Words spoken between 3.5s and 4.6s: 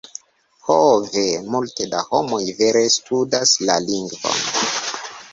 la lingvon.